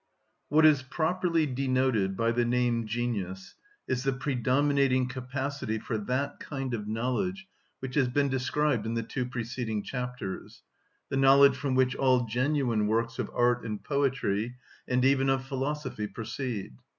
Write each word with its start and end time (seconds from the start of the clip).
What 0.49 0.65
is 0.65 0.81
properly 0.81 1.45
denoted 1.45 2.17
by 2.17 2.31
the 2.31 2.43
name 2.43 2.87
genius 2.87 3.53
is 3.87 4.01
the 4.03 4.11
predominating 4.11 5.07
capacity 5.07 5.77
for 5.77 5.99
that 5.99 6.39
kind 6.39 6.73
of 6.73 6.87
knowledge 6.87 7.47
which 7.81 7.93
has 7.93 8.07
been 8.07 8.27
described 8.27 8.87
in 8.87 8.95
the 8.95 9.03
two 9.03 9.27
preceding 9.27 9.83
chapters, 9.83 10.63
the 11.09 11.17
knowledge 11.17 11.55
from 11.55 11.75
which 11.75 11.95
all 11.95 12.25
genuine 12.25 12.87
works 12.87 13.19
of 13.19 13.29
art 13.35 13.63
and 13.63 13.83
poetry, 13.83 14.55
and 14.87 15.05
even 15.05 15.29
of 15.29 15.45
philosophy, 15.45 16.07
proceed. 16.07 16.73